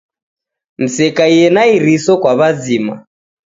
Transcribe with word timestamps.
Msekaie 0.81 1.45
na 1.55 1.63
iriso 1.75 2.13
kwa 2.21 2.33
w'azima 2.39 2.95